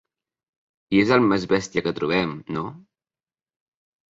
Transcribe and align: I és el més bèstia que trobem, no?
I 0.95 1.01
és 1.01 1.11
el 1.17 1.27
més 1.33 1.45
bèstia 1.51 1.83
que 1.89 1.93
trobem, 1.99 2.33
no? 2.59 2.65